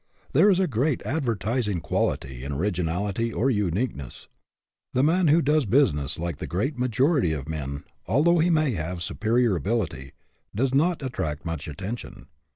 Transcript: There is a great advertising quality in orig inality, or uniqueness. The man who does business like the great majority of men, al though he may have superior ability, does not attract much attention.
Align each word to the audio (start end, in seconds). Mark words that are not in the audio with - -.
There 0.33 0.49
is 0.49 0.59
a 0.59 0.65
great 0.65 1.03
advertising 1.03 1.79
quality 1.79 2.43
in 2.43 2.53
orig 2.53 2.77
inality, 2.77 3.31
or 3.37 3.51
uniqueness. 3.51 4.27
The 4.93 5.03
man 5.03 5.27
who 5.27 5.43
does 5.43 5.67
business 5.67 6.17
like 6.17 6.37
the 6.37 6.47
great 6.47 6.75
majority 6.75 7.33
of 7.33 7.47
men, 7.47 7.83
al 8.09 8.23
though 8.23 8.39
he 8.39 8.49
may 8.49 8.71
have 8.71 9.03
superior 9.03 9.55
ability, 9.55 10.13
does 10.55 10.73
not 10.73 11.03
attract 11.03 11.45
much 11.45 11.67
attention. 11.67 12.29